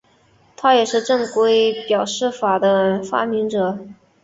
[0.57, 3.77] 他也是正规表示法的发明者。